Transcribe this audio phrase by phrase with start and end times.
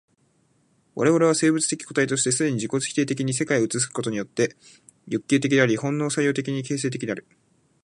[0.95, 4.55] 我々は生物的個体として既に自己否定的に世界を映すことによって
[5.05, 7.27] 欲求的である、本能作用的に形成的である。